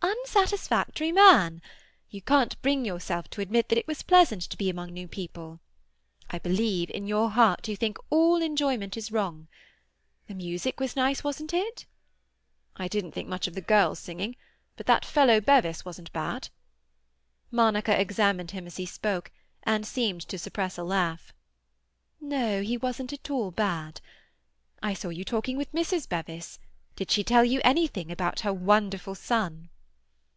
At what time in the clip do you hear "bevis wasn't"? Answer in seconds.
15.40-16.12